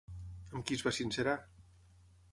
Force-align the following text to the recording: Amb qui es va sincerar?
Amb 0.55 0.65
qui 0.69 0.79
es 0.79 0.83
va 0.89 0.95
sincerar? 1.01 1.37